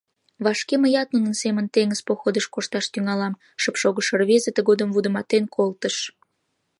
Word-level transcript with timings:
—Вашке 0.43 0.75
мыят 0.83 1.09
нунын 1.13 1.35
семын 1.41 1.65
теҥыз 1.73 1.99
походыш 2.07 2.45
кошташ 2.53 2.85
тӱҥалам,— 2.93 3.39
шып 3.61 3.75
шогышо 3.81 4.13
рвезе 4.19 4.51
тыгодым 4.57 4.89
вудыматен 4.91 5.43
колтыш. 5.55 5.95